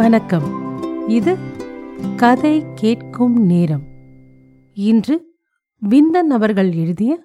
வணக்கம். 0.00 0.78
இது 1.08 1.36
கதை 2.16 2.64
கேட்கும் 2.74 3.44
நேரம். 3.44 3.82
இன்று 4.72 5.38
விந்தன் 5.88 6.30
அவர்கள் 6.30 6.72
எழுதிய 6.72 7.24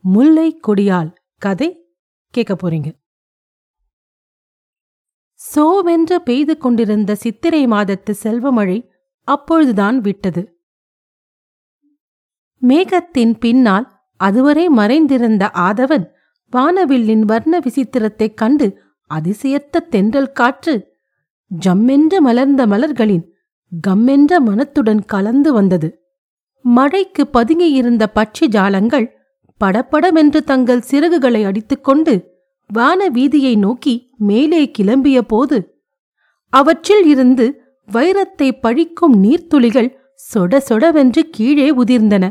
முல்லை 0.00 0.60
கொடியால் 0.66 1.12
கதை 1.38 1.94
கேட்க 2.30 2.56
போறீங்க. 2.56 2.92
சோவென்று 5.34 6.14
பெய்து 6.24 6.58
கொண்டிருந்த 6.58 7.14
சித்திரை 7.14 7.66
மாதத்து 7.66 8.14
செல்வமழை 8.22 8.88
அப்பொழுதுதான் 9.24 10.00
விட்டது. 10.00 10.60
மேகத்தின் 12.62 13.38
பின்னால் 13.38 14.00
அதுவரை 14.16 14.68
மறைந்திருந்த 14.68 15.50
ஆதவன் 15.54 16.10
வானவில்லின் 16.56 17.20
வர்ண 17.20 17.58
விசித்திரத்தைக் 17.58 18.34
கண்டு 18.34 18.82
அதிசயத்த 19.06 19.80
தென்றல் 19.80 20.32
காற்று 20.32 20.94
ஜம்மென்று 21.50 22.18
மலர்ந்த 22.20 22.66
மலர்களின் 22.66 23.24
கம்மென்ற 23.86 24.38
மனத்துடன் 24.40 25.02
கலந்து 25.04 25.52
வந்தது. 25.52 25.88
மழைக்கு 26.64 27.22
பதுங்கியிருந்த 27.32 28.04
பட்சி 28.14 28.44
ஜாலங்கள் 28.48 29.06
படப்படமென்று 29.60 30.40
தங்கள் 30.40 30.86
சிறகுகளை 30.90 31.42
அடித்துக்கொண்டு 31.44 32.14
வான 32.70 33.08
வீதியை 33.08 33.58
நோக்கி 33.58 33.94
மேலே 34.18 34.70
கிளம்பிய 34.78 35.20
போது 35.20 35.58
அவற்றில் 36.52 37.06
இருந்து 37.06 37.46
வைரத்தை 37.92 38.48
பழிக்கும் 38.60 39.16
நீர்த்துளிகள் 39.24 39.90
சொட 40.14 40.62
சொடவென்று 40.68 41.22
கீழே 41.30 41.68
உதிர்ந்தன. 41.74 42.24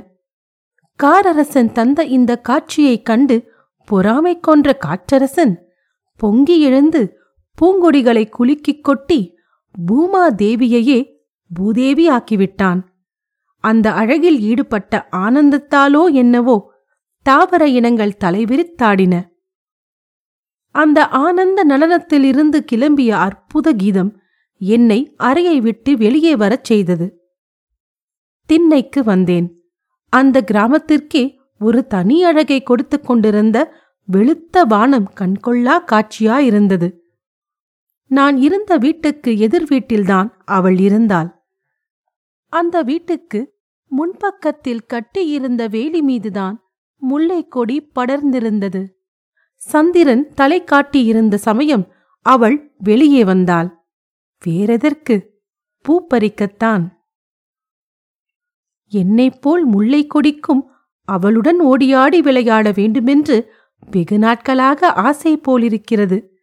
காரரசன் 1.00 1.72
தந்த 1.72 2.04
இந்த 2.04 2.32
காட்சியைக் 2.38 3.06
கண்டு 3.06 3.38
பொறாமை 3.86 4.40
கொன்ற 4.40 4.78
காற்றரசன் 4.86 5.54
பொங்கி 6.20 6.62
எழுந்து 6.62 7.02
பூங்கொடிகளை 7.62 8.30
குலுக்கிக் 8.40 8.82
கொட்டி 8.82 9.38
பூமா 9.88 10.24
தேவியையே 10.38 11.14
பூதேவி 11.54 12.10
ஆக்கிவிட்டான். 12.10 12.82
அந்த 13.60 13.94
அழகில் 13.94 14.40
ஈடுபட்ட 14.40 15.08
ஆனந்தத்தாலோ 15.12 16.14
என்னவோ 16.14 16.72
தாவர 17.22 17.68
இனங்கள் 17.68 18.18
தலைவிரித்தாடின. 18.24 19.24
அந்த 20.72 21.08
ஆனந்த 21.08 21.66
நடனத்திலிருந்து 21.66 22.66
கிளம்பிய 22.72 23.10
அற்புத 23.10 23.74
கீதம் 23.74 24.20
என்னை 24.58 25.14
அறையை 25.18 25.62
விட்டு 25.62 25.98
வெளியே 25.98 26.36
வரச் 26.36 26.64
செய்தது. 26.64 27.34
திண்ணைக்கு 28.46 29.04
வந்தேன். 29.04 29.48
அந்த 30.10 30.44
கிராமத்திற்கே 30.52 31.36
ஒரு 31.60 31.88
தனி 31.88 32.24
அழகை 32.24 32.64
கொடுத்து 32.64 33.02
கொண்டிருந்த 33.02 33.74
வெளுத்த 34.12 34.62
வானம் 34.68 35.14
கண்கொள்ளா 35.20 35.76
காட்சியாயிருந்தது. 35.92 36.90
நான் 38.06 38.38
இருந்த 38.38 38.78
வீட்டுக்கு 38.78 39.38
எதிர் 39.38 39.68
வீட்டில்தான் 39.68 40.42
அவள் 40.46 40.78
இருந்தாள். 40.78 41.44
அந்த 42.50 42.82
வீட்டுக்கு 42.82 43.54
முன்பக்கத்தில் 43.86 44.86
கட்டியிருந்த 44.86 45.68
வேலி 45.68 46.02
மீதுதான் 46.02 46.64
முல்லைக் 46.96 47.52
கொடி 47.52 47.92
படர்ந்திருந்தது. 47.96 48.88
சந்திரன் 49.56 50.34
தலை 50.34 50.64
காட்டியிருந்த 50.64 51.38
சமயம் 51.38 51.92
அவள் 52.22 52.74
வெளியே 52.78 53.24
வந்தாள். 53.24 53.78
வேறெதற்கு? 54.46 55.26
பூ 55.82 56.08
பறிக்கத்தான். 56.14 56.88
என்னைப் 58.88 59.42
போல் 59.42 59.68
முல்லைக் 59.68 60.10
கொடிக்கும் 60.10 60.70
அவளுடன் 61.02 61.62
ஓடியாடி 61.62 62.20
விளையாட 62.20 62.72
வேண்டுமென்று 62.72 63.54
வெகு 63.92 64.18
நாட்களாக 64.18 64.94
ஆசை 64.94 65.38
போலிருக்கிறது. 65.38 66.35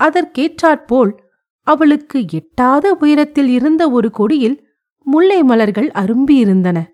அதற்கேற்றாற்போல் 0.00 1.12
அவளுக்கு 1.62 2.24
எட்டாத 2.32 2.94
உயரத்தில் 2.94 3.48
இருந்த 3.48 3.90
ஒரு 3.90 4.10
கொடியில் 4.10 4.68
முல்லை 4.98 5.42
மலர்கள் 5.42 5.90
அரும்பியிருந்தன. 5.90 6.84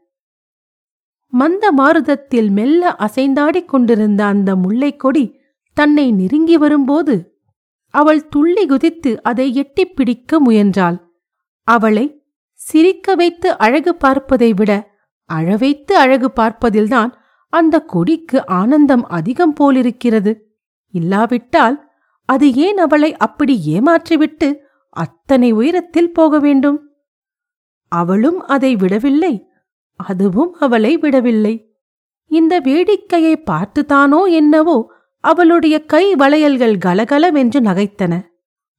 மந்த 1.26 1.72
மாருதத்தில் 1.72 2.50
மெல்ல 2.50 2.96
அசைந்தாடிக் 2.98 3.64
கொண்டிருந்த 3.64 4.24
அந்த 4.24 4.56
முல்லைக் 4.56 4.98
கொடி 4.98 5.40
தன்னை 5.72 6.12
நெருங்கி 6.12 6.56
வரும்போது 6.56 7.40
அவள் 7.90 8.28
துள்ளி 8.28 8.66
குதித்து 8.66 9.22
அதை 9.22 9.54
எட்டிப் 9.54 9.96
பிடிக்க 9.96 10.40
முயன்றாள். 10.40 11.12
அவளை 11.62 12.24
சிரிக்க 12.52 13.14
வைத்து 13.14 13.58
அழகு 13.58 13.94
பார்ப்பதை 13.94 14.52
விட 14.52 14.90
அழவைத்து 15.34 15.92
அழகு 15.92 16.32
பார்ப்பதில்தான் 16.36 17.12
அந்த 17.48 17.80
கொடிக்கு 17.80 18.46
ஆனந்தம் 18.46 19.04
அதிகம் 19.04 19.52
போலிருக்கிறது. 19.52 20.56
இல்லாவிட்டால் 20.90 21.85
அது 22.26 22.54
ஏன் 22.54 22.76
அவளை 22.76 23.16
அப்படி 23.16 23.62
ஏமாற்றிவிட்டு 23.66 24.56
அத்தனை 24.90 25.52
உயரத்தில் 25.52 26.12
போக 26.12 26.38
வேண்டும்? 26.38 26.90
அவளும் 27.88 28.40
அதை 28.40 28.76
விடவில்லை 28.76 29.48
அதுவும் 29.96 30.54
அவளை 30.54 30.96
விடவில்லை. 30.96 31.74
இந்த 32.26 32.60
வேடிக்கையை 32.60 33.42
பார்த்துதானோ 33.50 34.30
என்னவோ 34.30 34.92
அவளுடைய 35.20 35.84
கை 35.84 36.14
வளையல்கள் 36.14 36.78
கலகலவென்று 36.78 37.60
நகைத்தன. 37.60 38.20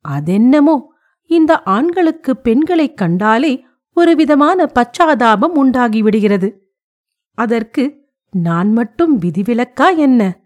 அதென்னமோ 0.02 0.94
இந்த 1.26 1.62
ஆண்களுக்கு 1.62 2.38
பெண்களைக் 2.38 2.98
கண்டாலே 2.98 3.66
ஒரு 3.94 4.16
விதமான 4.16 4.70
பச்சாதாபம் 4.76 5.52
உண்டாகிவிடுகிறது. 5.56 6.58
அதற்கு 7.34 8.06
நான் 8.32 8.72
மட்டும் 8.72 9.20
விதிவிலக்கா 9.20 9.98
என்ன? 9.98 10.40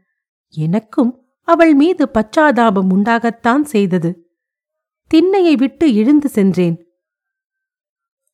எனக்கும் 0.49 1.20
அவள் 1.47 1.73
மீது 1.73 2.03
பச்சாதாபம் 2.13 2.89
உண்டாகத்தான் 2.95 3.63
செய்தது. 3.63 4.11
திண்ணையை 5.11 5.53
விட்டு 5.57 5.85
எழுந்து 5.95 6.29
சென்றேன். 6.29 6.75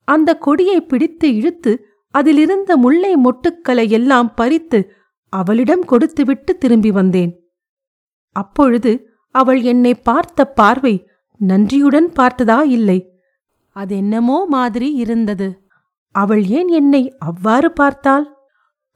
அந்த 0.08 0.30
கொடியை 0.38 0.82
பிடித்து 0.82 1.28
இழுத்து 1.36 1.72
அதிலிருந்த 2.14 2.78
முல்லை 2.78 3.14
மொட்டுக்களை 3.16 3.86
எல்லாம் 3.90 4.34
பறித்து 4.34 4.80
அவளிடம் 5.34 5.86
கொடுத்துவிட்டு 5.86 6.58
திரும்பி 6.58 6.92
வந்தேன். 6.92 7.32
அப்பொழுது 8.36 8.92
அவள் 9.36 9.62
என்னை 9.62 9.94
பார்த்த 9.96 10.46
பார்வை 10.46 10.94
நன்றியுடன் 11.40 12.10
பார்த்ததா 12.12 12.60
இல்லை. 12.68 13.00
அதென்னமோ 13.76 14.38
மாதிரி 14.46 14.94
இருந்தது. 14.94 15.48
அவள் 16.16 16.44
ஏன் 16.50 16.68
என்னை 16.68 17.02
அவ்வாறு 17.18 17.70
பார்த்தாள்? 17.72 18.26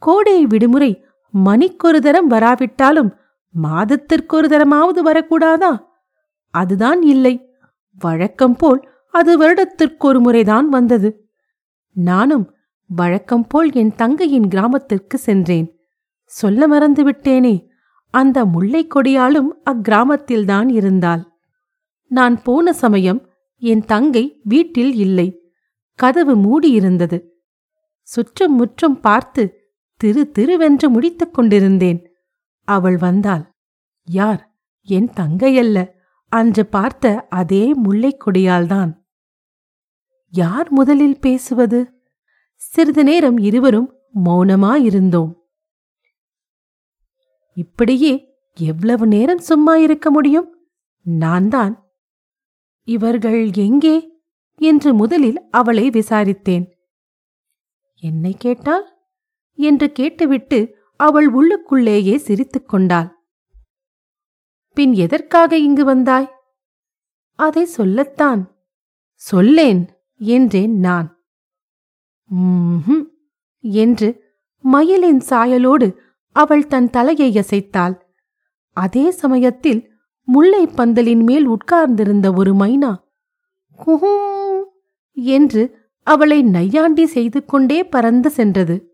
கோடை 0.02 0.46
விடுமுறை 0.46 0.92
மணிக்கொரு 1.34 2.00
தரம் 2.00 2.28
வராவிட்டாலும் 2.28 3.12
மாதத்திற்கு 3.52 4.38
ஒரு 4.38 4.48
தரமாவது 4.48 5.00
வரக்கூடாதா? 5.06 5.86
அதுதான் 6.50 7.02
இல்லை. 7.02 7.50
வழக்கம் 8.00 8.56
போல் 8.56 8.90
அது 9.12 9.38
வருடத்திற்கு 9.38 10.08
ஒரு 10.08 10.20
முறைதான் 10.20 10.70
வந்தது. 10.70 11.30
நானும் 11.94 12.56
வழக்கம் 12.88 13.48
போல் 13.48 13.74
என் 13.74 13.96
தங்கையின் 13.96 14.48
கிராமத்திற்கு 14.48 15.18
சென்றேன். 15.18 15.80
சொல்ல 16.24 16.68
மறந்துவிட்டேனே 16.68 17.68
அந்த 18.10 18.46
முல்லை 18.46 18.88
கொடியாலும் 18.88 19.48
அக்கிராமத்தில்தான் 19.70 20.72
இருந்தாள். 20.72 21.32
நான் 22.08 22.42
போன 22.42 22.74
சமயம் 22.74 23.30
என் 23.58 23.86
தங்கை 23.86 24.40
வீட்டில் 24.44 24.94
இல்லை. 24.94 25.54
கதவு 25.96 26.36
மூடியிருந்தது. 26.36 27.24
சுற்றும் 28.02 28.56
முற்றும் 28.56 29.00
பார்த்து 29.00 29.72
திரு 29.98 30.32
திருவென்று 30.40 30.88
முடித்துக் 30.88 31.34
கொண்டிருந்தேன். 31.34 32.11
அவள் 32.64 32.98
வந்தாள். 32.98 33.52
யார்? 34.04 34.56
என் 34.82 35.10
தங்கையல்ல 35.10 35.92
அன்று 36.28 36.66
பார்த்த 36.66 37.28
அதே 37.30 37.74
முல்லைக் 37.74 38.24
கொடியால்தான் 38.26 39.00
யார் 40.30 40.72
முதலில் 40.72 41.20
பேசுவது? 41.20 42.02
சிறிது 42.56 43.04
நேரம் 43.04 43.38
இருவரும் 43.38 44.00
மௌனமாயிருந்தோம். 44.26 45.34
இப்படியே 47.54 48.36
எவ்வளவு 48.54 49.08
நேரம் 49.08 49.38
சும்மா 49.38 49.76
இருக்க 49.76 50.12
முடியும்? 50.12 50.70
நான் 51.02 51.48
தான் 51.48 51.92
இவர்கள் 52.84 53.52
எங்கே? 53.54 54.24
என்று 54.56 54.94
முதலில் 54.94 55.50
அவளை 55.50 55.90
விசாரித்தேன். 55.90 56.72
என்னை 57.96 58.36
கேட்டால்? 58.38 59.10
என்று 59.54 59.92
கேட்டுவிட்டு 59.92 60.78
அவள் 61.02 61.28
உள்ளுக்குள்ளேயே 61.34 62.16
சிரித்துக் 62.16 62.70
கொண்டாள். 62.70 63.10
பின் 64.74 64.94
எதற்காக 64.94 65.58
இங்கு 65.58 65.86
வந்தாய்? 65.86 66.32
அதை 67.36 67.66
சொல்லத்தான். 67.66 68.56
சொல்லேன் 69.14 69.90
என்றேன் 70.18 70.80
நான். 70.80 71.24
என்று 73.60 74.24
மயிலின் 74.58 75.22
சாயலோடு 75.30 75.96
அவள் 76.32 76.68
தன் 76.68 76.90
தலையை 76.90 77.36
அசைத்தாள். 77.36 78.00
அதே 78.72 79.12
சமயத்தில் 79.12 79.92
முல்லை 80.22 80.66
பந்தலின் 80.66 81.24
மேல் 81.24 81.46
உட்கார்ந்திருந்த 81.46 82.34
ஒரு 82.34 82.54
மைனா 82.54 82.96
குஹூ 83.86 84.14
என்று 85.12 85.90
அவளை 86.04 86.42
நையாண்டி 86.44 87.06
செய்து 87.06 87.46
கொண்டே 87.46 87.84
பறந்து 87.84 88.30
சென்றது. 88.30 88.91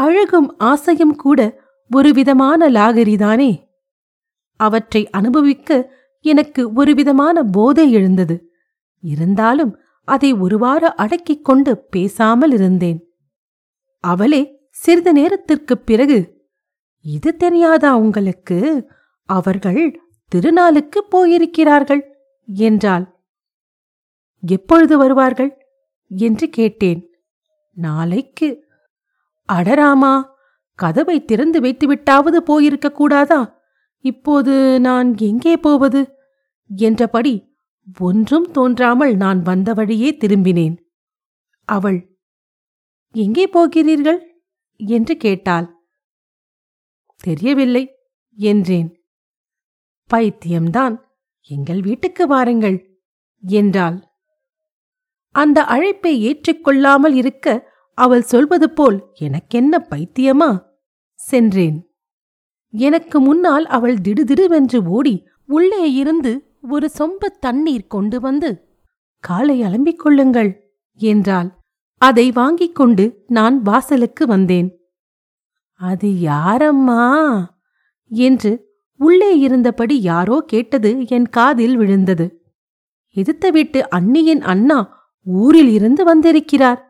அழகும் 0.00 0.58
ஆசையும் 0.58 1.16
கூட 1.16 1.60
ஒரு 1.90 2.12
விதமான 2.12 2.70
லாகரிதானே? 2.70 3.68
அவற்றை 4.56 5.10
அனுபவிக்க 5.10 5.94
எனக்கு 6.20 6.72
ஒருவிதமான 6.72 7.42
போதை 7.42 7.92
எழுந்தது. 7.92 8.52
இருந்தாலும் 9.00 9.78
அதை 10.04 10.32
ஒருவாறு 10.32 10.96
அடக்கிக் 10.96 11.44
கொண்டு 11.44 11.78
பேசாமல் 11.78 12.52
இருந்தேன். 12.52 13.14
அவளே 14.00 14.66
சிறிது 14.70 15.12
நேரத்திற்குப் 15.12 15.86
பிறகு 15.86 16.46
இது 17.00 17.36
தெரியாதா 17.36 17.96
உங்களுக்கு? 17.96 18.90
அவர்கள் 19.24 20.00
திருநாளுக்கு 20.34 21.00
போயிருக்கிறார்கள் 21.10 22.00
என்றாள். 22.46 23.20
எப்பொழுது 24.46 24.98
வருவார்கள்? 24.98 25.66
என்று 26.08 26.48
கேட்டேன். 26.48 27.10
நாளைக்கு. 27.72 28.68
அடராமா 29.50 30.14
கதவை 30.78 31.16
திறந்து 31.24 31.58
வைத்துவிட்டாவது 31.60 32.38
போயிருக்க 32.40 32.88
கூடாதா? 32.92 33.40
இப்போது 34.04 34.54
நான் 34.80 35.08
எங்கே 35.20 35.54
போவது? 35.56 36.00
என்றபடி 36.70 37.34
ஒன்றும் 38.00 38.48
தோன்றாமல் 38.50 39.14
நான் 39.16 39.40
வந்த 39.42 39.72
வழியே 39.72 40.10
திரும்பினேன். 40.20 40.76
அவள் 41.68 41.98
எங்கே 43.14 43.44
போகிறீர்கள்? 43.46 44.20
என்று 44.80 45.14
கேட்டாள். 45.16 45.66
தெரியவில்லை 47.20 47.84
என்றேன். 48.38 48.90
பைத்தியம்தான் 50.10 50.94
எங்கள் 51.50 51.80
வீட்டுக்கு 51.80 52.24
வாருங்கள் 52.26 52.78
என்றாள். 53.42 53.98
அந்த 55.34 55.58
அழைப்பை 55.64 56.12
ஏற்றுக்கொள்ளாமல் 56.28 57.14
இருக்க 57.14 57.46
அவள் 58.00 58.22
சொல்வது 58.22 58.70
போல் 58.70 59.06
எனக்கென்ன 59.14 59.86
பைத்தியமா? 59.90 60.62
சென்றேன். 61.14 61.90
எனக்கு 62.70 63.20
முன்னால் 63.20 63.66
அவள் 63.66 63.94
திடுதிடுவென்று 63.94 64.86
ஓடி 64.86 65.28
உள்ளே 65.46 65.92
இருந்து 65.92 66.56
ஒரு 66.62 66.90
சொம்ப 66.98 67.26
தண்ணீர் 67.40 67.86
கொண்டு 67.86 68.20
வந்து 68.20 68.68
காலை 69.18 69.62
அலம்பிக் 69.62 69.96
கொள்ளுங்கள் 69.96 70.72
என்றாள். 70.94 71.58
அதை 71.96 72.30
வாங்கிக் 72.30 72.74
கொண்டு 72.74 73.24
நான் 73.26 73.62
வாசலுக்கு 73.62 74.26
வந்தேன். 74.26 74.80
அது 75.72 76.08
யாரம்மா? 76.08 77.44
என்று 78.08 78.68
உள்ளே 78.96 79.38
இருந்தபடி 79.38 80.00
யாரோ 80.00 80.42
கேட்டது 80.46 81.06
என் 81.06 81.28
காதில் 81.28 81.76
விழுந்தது. 81.76 82.54
எதிர்த்த 83.08 83.50
வீட்டு 83.50 83.88
அண்ணியின் 83.96 84.40
அண்ணா 84.40 85.08
ஊரில் 85.24 85.68
இருந்து 85.68 86.04
வந்திருக்கிறார். 86.04 86.89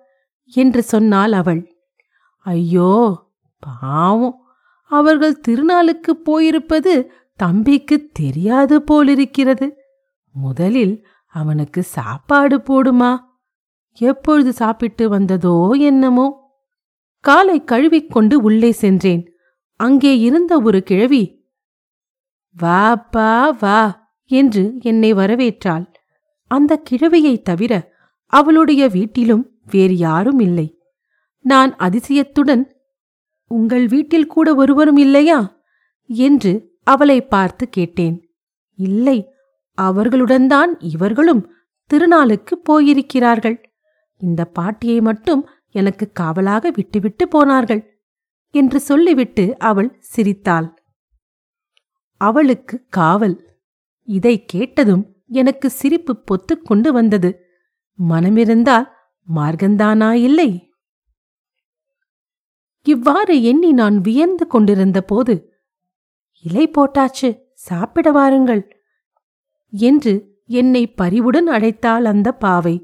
என்று 0.50 0.82
சொன்னாள் 0.82 1.32
அவள். 1.32 1.76
ஐயோ 2.36 3.26
பாவம். 3.58 4.44
அவர்கள் 4.82 5.40
திருநாளுக்குப் 5.48 6.24
போயிருப்பது 6.24 7.10
தம்பிக்கு 7.36 8.10
தெரியாது 8.12 8.82
போலிருக்கிறது. 8.82 9.76
முதலில் 10.32 11.06
அவனுக்கு 11.26 11.82
சாப்பாடு 11.82 12.58
போடுமா? 12.58 13.18
எப்பொழுது 13.92 14.52
சாப்பிட்டு 14.52 15.08
வந்ததோ 15.08 15.70
என்னமோ. 15.78 16.52
காலை 17.20 17.64
கழுவிக்கொண்டு 17.64 18.34
உள்ளே 18.34 18.72
சென்றேன். 18.72 19.32
அங்கே 19.76 20.18
இருந்த 20.18 20.60
ஒரு 20.60 20.82
கிழவி 20.82 21.48
வா 22.58 22.96
பா 22.96 23.50
வா 23.50 24.10
என்று 24.26 24.74
என்னை 24.80 25.14
வரவேற்றாள். 25.14 25.94
அந்த 26.46 26.82
கிழவியைத் 26.90 27.44
தவிர 27.44 27.92
அவளுடைய 28.26 28.88
வீட்டிலும் 28.88 29.59
வேறு 29.70 29.96
யாரும் 29.96 30.40
இல்லை. 30.40 30.66
நான் 31.44 31.76
அதிசயத்துடன் 31.76 32.64
உங்கள் 33.50 33.86
வீட்டில் 33.86 34.26
கூட 34.26 34.54
ஒருவரும் 34.54 34.96
இல்லையா? 34.96 35.38
என்று 36.10 36.52
அவளை 36.82 37.18
பார்த்து 37.26 37.68
கேட்டேன். 37.68 38.16
இல்லை 38.78 39.18
அவர்களுடன்தான் 39.78 40.72
இவர்களும் 40.78 41.42
திருநாளுக்கு 41.90 42.54
போயிருக்கிறார்கள். 42.68 43.56
இந்த 44.20 44.44
பாட்டியை 44.44 45.00
மட்டும் 45.00 45.48
எனக்கு 45.70 46.12
காவலாக 46.12 46.70
விட்டுவிட்டு 46.70 47.28
போனார்கள் 47.28 47.82
என்று 48.54 48.80
சொல்லிவிட்டு 48.80 49.58
அவள் 49.58 49.96
சிரித்தாள். 50.00 50.68
அவளுக்கு 52.20 52.86
காவல். 52.88 53.36
இதை 54.08 54.44
கேட்டதும் 54.44 55.04
எனக்கு 55.26 55.70
சிரிப்பு 55.70 56.22
பொத்துக்கொண்டு 56.24 56.88
வந்தது. 56.88 57.30
மனமிருந்தால் 57.98 58.86
மார்க்கந்தானா 59.34 60.10
இல்லை? 60.12 60.50
இவ்வாறு 62.82 63.42
எண்ணி 63.42 63.72
நான் 63.72 63.96
வியந்து 64.00 64.46
கொண்டிருந்த 64.46 65.02
போது 65.02 65.34
இலை 66.44 66.64
போட்டாச்சு 66.68 67.28
சாப்பிட 67.52 68.10
வாருங்கள் 68.10 68.62
என்று 69.72 70.12
என்னை 70.44 70.82
பரிவுடன் 70.92 71.48
அழைத்தாள் 71.48 72.04
அந்த 72.04 72.28
பாவை. 72.34 72.76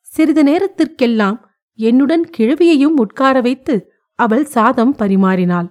சிறிது 0.00 0.42
நேரத்திற்கெல்லாம் 0.44 1.38
என்னுடன் 1.78 2.24
கிழவியையும் 2.38 2.96
உட்கார 2.96 3.40
வைத்து 3.40 3.74
அவள் 4.18 4.44
சாதம் 4.44 4.94
பரிமாறினாள். 4.96 5.68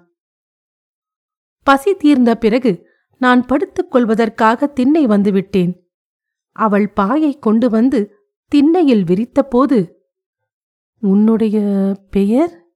பசி 1.67 1.91
தீர்ந்த 1.93 2.31
பிறகு 2.37 2.71
நான் 3.17 3.45
படுத்துக் 3.45 3.91
கொள்வதற்காக 3.91 4.67
திண்ணை 4.67 5.05
வந்துவிட்டேன். 5.05 5.73
அவள் 6.55 6.87
பாயை 6.93 7.39
கொண்டு 7.39 7.69
வந்து 7.69 7.99
திண்ணையில் 8.51 9.03
விரித்தபோது 9.03 9.98
உன்னுடைய 10.99 11.59
பெயர்? 12.09 12.67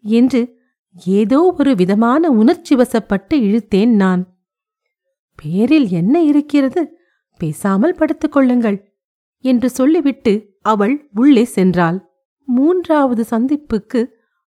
என்று 0.00 0.60
ஏதோ 1.06 1.54
ஒரு 1.58 1.74
விதமான 1.74 2.30
உணர்ச்சி 2.30 2.74
வசப்பட்டு 2.74 3.34
இழுத்தேன் 3.34 3.94
நான். 3.94 4.38
பேரில் 5.34 5.88
என்ன 5.88 6.22
இருக்கிறது? 6.22 6.98
பேசாமல் 7.38 7.96
படுத்துக்கொள்ளுங்கள் 7.96 8.82
என்று 9.38 9.70
சொல்லிவிட்டு 9.70 10.56
அவள் 10.62 11.08
உள்ளே 11.14 11.48
சென்றாள். 11.54 12.06
மூன்றாவது 12.44 13.24
சந்திப்புக்கு 13.30 14.06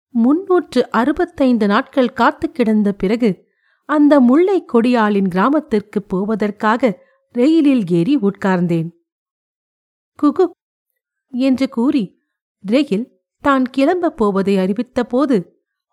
முன்னூற்று 0.09 0.89
அறுபத்தைந்து 0.89 1.68
நாட்கள் 1.68 2.13
காத்து 2.13 2.51
கிடந்த 2.51 2.94
பிறகு 2.94 3.50
அந்த 3.85 4.19
முல்லை 4.19 4.65
கொடியாளின் 4.73 5.27
கிராமத்திற்குப் 5.27 6.09
போவதற்காக 6.09 7.00
ரெயிலில் 7.33 7.91
ஏறி 7.91 8.18
உட்கார்ந்தேன். 8.18 8.89
குகு 10.15 10.51
என்று 11.27 11.69
கூறி 11.69 12.20
ரெயில் 12.67 13.09
தான் 13.41 13.65
கிளம்பப் 13.65 14.17
போவதை 14.17 14.57
அறிவித்தபோது 14.57 15.49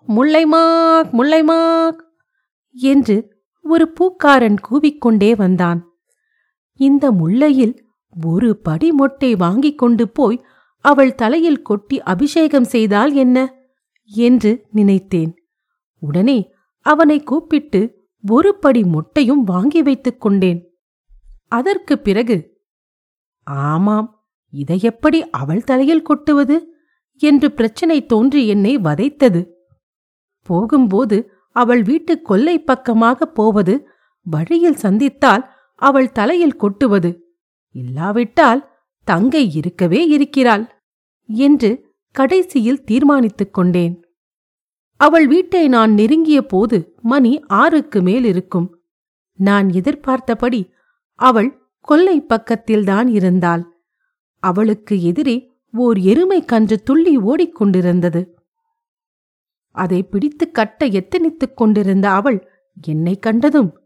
முல்லைமாக் 0.08 1.12
முல்லைமாக் 1.12 1.98
என்று 2.72 3.36
ஒரு 3.62 3.92
பூக்காரன் 4.00 4.56
கூவிக்கொண்டே 4.70 5.36
வந்தான். 5.36 5.88
இந்த 6.74 7.12
முல்லையில் 7.12 7.86
ஒரு 8.24 8.56
படி 8.56 8.92
மொட்டை 8.92 9.34
வாங்கிக் 9.34 9.78
கொண்டு 9.78 10.08
போய் 10.08 10.44
அவள் 10.80 11.14
தலையில் 11.14 11.62
கொட்டி 11.62 12.02
அபிஷேகம் 12.02 12.64
செய்தால் 12.64 13.14
என்ன? 13.14 13.54
என்று 14.04 14.66
நினைத்தேன். 14.70 15.34
உடனே 16.00 16.52
அவனை 16.80 17.22
கூப்பிட்டு 17.22 18.08
ஒரு 18.28 18.58
படி 18.58 18.82
மொட்டையும் 18.82 19.42
வாங்கி 19.44 19.82
வைத்துக் 19.82 20.20
கொண்டேன். 20.20 20.78
அதற்குப் 21.48 22.04
பிறகு 22.04 22.60
ஆமாம் 23.44 24.17
இதை 24.50 24.78
எப்படி 24.82 25.30
அவள் 25.30 25.64
தலையில் 25.64 26.02
கொட்டுவது? 26.02 26.74
என்று 27.16 27.52
பிரச்சனை 27.52 28.06
தோன்றி 28.06 28.46
என்னை 28.46 28.78
வதைத்தது. 28.78 29.48
போகும்போது 30.42 31.30
அவள் 31.52 31.82
வீட்டு 31.82 32.22
கொல்லை 32.22 32.62
பக்கமாக 32.62 33.26
போவது 33.26 33.88
வழியில் 34.22 34.74
சந்தித்தால் 34.74 35.44
அவள் 35.74 36.12
தலையில் 36.12 36.56
கொட்டுவது. 36.56 37.10
இல்லாவிட்டால் 37.70 38.70
தங்கை 39.04 39.54
இருக்கவே 39.54 40.06
இருக்கிறாள் 40.06 40.82
என்று 41.26 41.94
கடைசியில் 42.10 42.84
தீர்மானித்துக் 42.84 43.54
கொண்டேன். 43.54 44.02
அவள் 44.96 45.26
வீட்டை 45.26 45.68
நான் 45.68 45.92
நெருங்கிய 45.92 46.46
போது 46.46 46.94
மணி 47.02 47.40
ஆறுக்கு 47.46 48.02
மேல் 48.02 48.24
இருக்கும் 48.24 48.80
நான் 49.34 49.68
எதிர்பார்த்தபடி 49.72 50.72
அவள் 51.14 51.50
கொல்லை 51.80 52.26
பக்கத்தில்தான் 52.28 53.08
இருந்தாள். 53.08 53.77
அவளுக்கு 54.38 55.02
எதிரே 55.02 55.52
ஓர் 55.72 55.98
எருமை 55.98 56.44
கன்று 56.44 56.82
துள்ளி 56.82 57.18
ஓடிக்கொண்டிருந்தது 57.18 58.26
அதை 59.70 60.02
பிடித்து 60.02 60.50
கட்ட 60.50 60.86
எத்தனித்துக் 60.86 61.54
கொண்டிருந்த 61.54 62.10
அவள் 62.10 62.48
என்னை 62.86 63.18
கண்டதும்? 63.18 63.78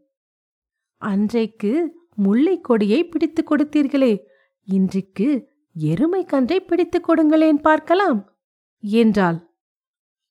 அன்றைக்கு 0.97 1.95
முல்லைக் 2.15 2.65
கொடியை 2.65 3.05
பிடித்துக் 3.05 3.53
கொடுத்தீர்களே 3.53 4.19
இன்றைக்கு 4.63 5.49
எருமை 5.75 6.25
கன்றை 6.25 6.61
பிடித்துக் 6.61 7.05
கொடுங்களேன் 7.05 7.61
பார்க்கலாம் 7.61 8.33
என்றாள். 8.81 9.51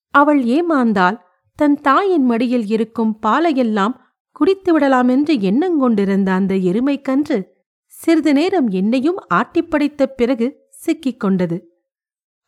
அவள் 0.10 0.44
ஏமாந்தால் 0.44 1.18
தன் 1.56 1.75
தாயின் 1.75 2.24
மடியில் 2.24 2.66
இருக்கும் 2.66 3.20
பாலையெல்லாம் 3.25 3.96
குடித்து 4.32 4.74
விடலாம் 4.74 5.08
என்று 5.08 5.34
எண்ணங்கொண்டிருந்த 5.34 6.30
அந்த 6.30 6.56
எருமை 6.56 7.01
கன்று 7.01 7.61
சிறிது 8.03 8.34
நேரம் 8.34 8.67
என்னையும் 8.67 9.20
ஆட்டிப்படைத்த 9.34 10.03
பிறகு 10.05 10.48
சிக்கிக் 10.70 11.20
கொண்டது 11.20 11.58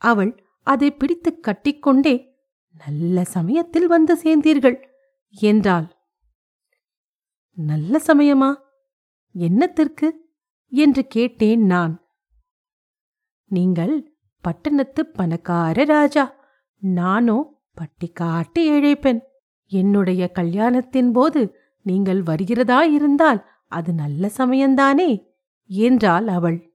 அவள் 0.02 0.32
அதை 0.68 0.92
பிடித்துக் 0.92 1.44
கட்டிக்கொண்டே 1.44 2.16
நல்ல 2.76 3.24
சமயத்தில் 3.24 3.88
வந்து 3.88 4.14
சேர்ந்தீர்கள் 4.16 4.78
என்றாள். 5.34 5.86
நல்ல 7.58 8.02
சமயமா? 8.08 8.50
என்னத்திற்கு? 9.36 10.08
என்று 10.72 11.08
கேட்டேன் 11.08 11.64
நான். 11.66 11.94
நீங்கள் 13.52 13.94
பட்டணத்து 14.44 15.02
பணக்கார 15.06 15.84
ராஜா. 15.84 16.26
நானோ 16.82 17.38
பட்டிக்காட்டு 17.78 18.60
இழைப்பெண் 18.60 19.22
என்னுடைய 19.72 20.24
கல்யாணத்தின் 20.34 21.12
போது 21.12 21.42
நீங்கள் 21.86 22.22
வருகிறதா 22.22 22.80
இருந்தால் 22.84 23.40
அது 23.72 23.92
நல்ல 23.94 24.30
சமயந்தானே 24.38 25.12
என்றாள் 25.76 26.28
அவள். 26.28 26.74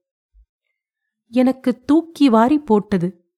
எனக்கு 1.29 1.83
தூக்கி 1.85 2.29
வாரி 2.29 2.59
போட்டது. 2.59 3.33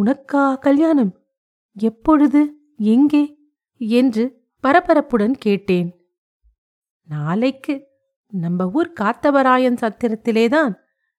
உனக்கா 0.00 0.58
கல்யாணம்? 0.58 1.24
எப்பொழுது? 1.74 2.54
எங்கே? 2.76 3.38
என்று 3.76 4.44
பரபரப்புடன் 4.62 5.32
கேட்டேன். 5.32 6.00
நாளைக்கு 7.02 7.86
நம்ம 8.26 8.70
ஊர் 8.70 8.92
காத்தவராயன் 9.00 9.76
சத்திரத்திலேதான் 9.80 10.74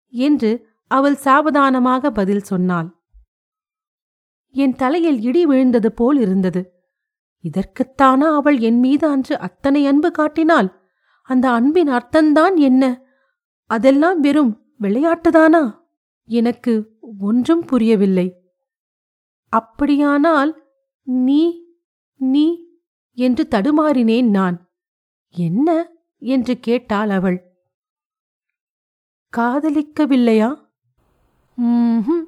என்று 0.07 0.69
அவள் 0.87 1.15
சாவதானமாக 1.15 2.11
பதில் 2.11 2.41
சொன்னாள். 2.41 2.95
என் 4.49 4.77
தலையில் 4.77 5.21
இடி 5.21 5.47
விழுந்தது 5.47 5.93
போல் 5.93 6.19
இருந்தது. 6.19 6.91
இதற்குத்தானா 7.45 8.35
அவள் 8.35 8.59
என் 8.59 8.79
மீது 8.79 9.09
அன்று 9.09 9.39
அத்தனை 9.39 9.87
அன்பு 9.87 10.11
காட்டினாள் 10.11 10.83
அந்த 11.23 11.51
அன்பின் 11.51 11.89
அர்த்தந்தான் 11.89 12.55
என்ன? 12.55 13.06
அதெல்லாம் 13.67 14.21
வெறும் 14.21 14.65
விளையாட்டுதானா? 14.81 15.79
எனக்கு 16.25 16.99
ஒன்றும் 17.19 17.65
புரியவில்லை. 17.65 18.53
அப்படியானால் 19.49 20.67
நீ 21.03 21.65
நீ 22.17 22.65
என்று 23.13 23.47
தடுமாறினேன் 23.51 24.29
நான். 24.29 24.71
என்ன? 25.29 25.91
என்று 26.19 26.61
கேட்டாள் 26.61 27.11
அவள். 27.11 27.57
காதலிக்கவில்லையா? 29.37 30.69
ம்ஹும். 31.61 32.25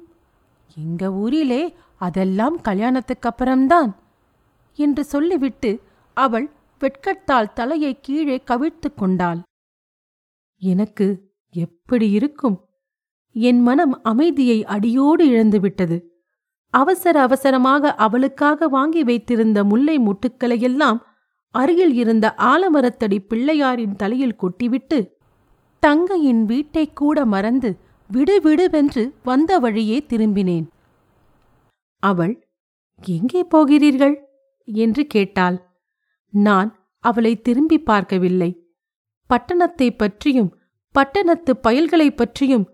எங்க 0.75 1.13
ஊரிலே 1.13 1.75
அதெல்லாம் 1.95 2.61
கல்யாணத்துக்கு 2.61 3.29
அப்புறம்தான் 3.29 3.95
என்று 4.73 5.03
சொல்லிவிட்டு 5.03 5.81
அவள் 6.13 6.51
வெட்கத்தால் 6.79 7.53
தலையை 7.53 7.99
கீழே 8.01 8.37
கவிழ்த்து 8.37 8.93
கொண்டாள். 8.95 9.41
எனக்கு 10.57 11.28
எப்படி 11.51 12.11
இருக்கும்? 12.11 12.65
என் 13.31 13.61
மனம் 13.61 14.03
அமைதியை 14.03 14.65
அடியோடு 14.65 15.27
இழந்துவிட்டது. 15.27 16.01
அவசர 16.69 17.21
அவசரமாக 17.21 17.95
அவளுக்காக 17.95 18.67
வாங்கி 18.67 19.03
வைத்திருந்த 19.03 19.63
முல்லை 19.63 19.99
முட்டுக்களையெல்லாம் 19.99 20.97
அருகில் 21.49 21.93
இருந்த 21.93 22.33
ஆலமரத்தடி 22.37 23.17
பிள்ளையாரின் 23.27 23.95
தலையில் 23.95 24.35
கொட்டிவிட்டு 24.41 25.07
தங்கையின் 25.79 26.45
வீட்டை 26.45 26.93
கூட 26.93 27.25
மறந்து 27.25 27.77
விடுவிடுவென்று 28.13 29.13
வந்த 29.23 29.59
வழியே 29.59 30.05
திரும்பினேன். 30.09 30.67
அவள் 31.99 32.47
எங்கே 33.05 33.43
போகிறீர்கள்? 33.43 34.27
என்று 34.65 35.07
கேட்டாள். 35.07 35.69
நான் 36.29 36.89
அவளை 36.99 37.41
திரும்பி 37.41 37.79
பார்க்கவில்லை. 37.79 38.67
பட்டணத்தைப் 39.29 39.97
பற்றியும் 39.97 40.58
பட்டணத்து 40.99 41.57
பயல்களைப் 41.57 42.17
பற்றியும் 42.17 42.69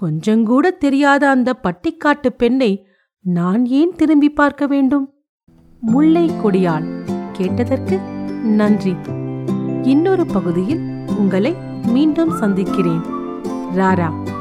கொஞ்சங்கூட 0.00 0.76
தெரியாத 0.78 1.28
அந்த 1.28 1.54
பட்டிக்காட்டு 1.62 2.28
பெண்ணை 2.36 2.86
நான் 3.20 3.66
ஏன் 3.66 3.92
திரும்பி 3.96 4.30
பார்க்க 4.30 4.66
வேண்டும்? 4.66 5.14
முல்லை 5.80 6.30
கொடியான் 6.30 6.86
கேட்டதற்கு 7.32 7.98
நன்றி. 8.44 8.94
இன்னொரு 9.82 10.26
பகுதியில் 10.26 11.04
உங்களை 11.18 11.54
மீண்டும் 11.86 12.30
சந்திக்கிறேன். 12.30 13.00
ராரா. 13.74 14.35